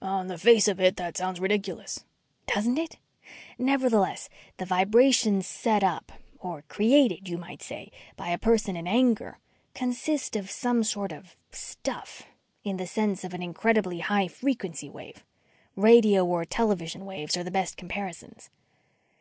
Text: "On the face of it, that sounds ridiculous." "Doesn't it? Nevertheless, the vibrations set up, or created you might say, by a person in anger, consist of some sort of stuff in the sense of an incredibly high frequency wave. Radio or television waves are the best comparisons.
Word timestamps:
"On 0.00 0.28
the 0.28 0.38
face 0.38 0.68
of 0.68 0.78
it, 0.78 0.94
that 0.98 1.16
sounds 1.16 1.40
ridiculous." 1.40 2.04
"Doesn't 2.46 2.78
it? 2.78 2.98
Nevertheless, 3.58 4.28
the 4.58 4.64
vibrations 4.64 5.48
set 5.48 5.82
up, 5.82 6.12
or 6.38 6.62
created 6.68 7.28
you 7.28 7.36
might 7.36 7.60
say, 7.60 7.90
by 8.14 8.28
a 8.28 8.38
person 8.38 8.76
in 8.76 8.86
anger, 8.86 9.40
consist 9.74 10.36
of 10.36 10.48
some 10.48 10.84
sort 10.84 11.10
of 11.10 11.34
stuff 11.50 12.22
in 12.62 12.76
the 12.76 12.86
sense 12.86 13.24
of 13.24 13.34
an 13.34 13.42
incredibly 13.42 13.98
high 13.98 14.28
frequency 14.28 14.88
wave. 14.88 15.24
Radio 15.74 16.24
or 16.24 16.44
television 16.44 17.04
waves 17.04 17.36
are 17.36 17.42
the 17.42 17.50
best 17.50 17.76
comparisons. 17.76 18.48